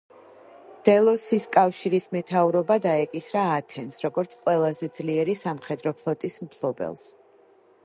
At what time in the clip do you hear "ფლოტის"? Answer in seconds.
6.01-6.43